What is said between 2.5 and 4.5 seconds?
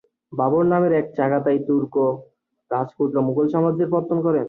রাজপুত্র মুঘল সাম্রাজ্যের পত্তন করেন।